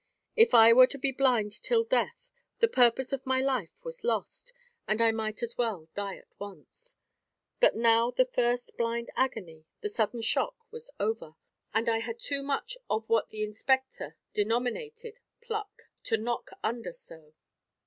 If 0.35 0.55
I 0.55 0.73
were 0.73 0.87
to 0.87 0.97
be 0.97 1.11
blind 1.11 1.51
till 1.61 1.83
death, 1.83 2.31
the 2.57 2.67
purpose 2.67 3.13
of 3.13 3.23
my 3.23 3.39
life 3.39 3.85
was 3.85 4.03
lost, 4.03 4.51
and 4.87 4.99
I 4.99 5.11
might 5.11 5.43
as 5.43 5.59
well 5.59 5.89
die 5.93 6.15
at 6.17 6.39
once. 6.39 6.95
But 7.59 7.75
now 7.75 8.09
the 8.09 8.25
first 8.25 8.75
blind 8.77 9.11
agony, 9.15 9.67
the 9.81 9.89
sudden 9.89 10.23
shock, 10.23 10.55
was 10.71 10.89
over; 10.99 11.35
and 11.71 11.87
I 11.87 11.99
had 11.99 12.19
too 12.19 12.41
much 12.41 12.79
of 12.89 13.09
what 13.09 13.29
the 13.29 13.43
Inspector 13.43 14.15
denominated 14.33 15.19
"pluck," 15.39 15.83
to 16.05 16.17
knock 16.17 16.49
under 16.63 16.93
so. 16.93 17.33